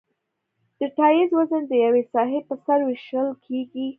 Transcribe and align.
د 0.79 0.81
ټایر 0.97 1.27
وزن 1.37 1.63
د 1.67 1.73
یوې 1.85 2.03
ساحې 2.11 2.39
په 2.47 2.55
سر 2.63 2.79
ویشل 2.87 3.27
کیږي 3.45 3.87